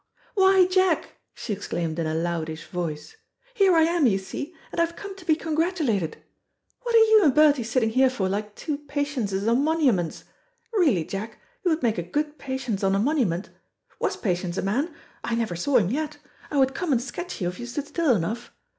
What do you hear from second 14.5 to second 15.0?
a man?